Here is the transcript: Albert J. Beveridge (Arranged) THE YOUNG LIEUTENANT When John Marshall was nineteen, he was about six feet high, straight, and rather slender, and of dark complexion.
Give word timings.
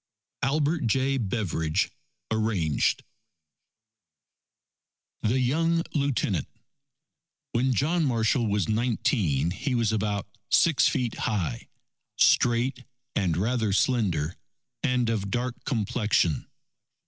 Albert 0.41 0.87
J. 0.87 1.19
Beveridge 1.19 1.91
(Arranged) 2.31 3.03
THE 5.21 5.39
YOUNG 5.39 5.83
LIEUTENANT 5.93 6.47
When 7.51 7.75
John 7.75 8.05
Marshall 8.05 8.47
was 8.47 8.67
nineteen, 8.67 9.51
he 9.51 9.75
was 9.75 9.91
about 9.91 10.25
six 10.49 10.87
feet 10.87 11.13
high, 11.29 11.67
straight, 12.17 12.83
and 13.15 13.37
rather 13.37 13.71
slender, 13.71 14.37
and 14.81 15.07
of 15.07 15.29
dark 15.29 15.63
complexion. 15.65 16.47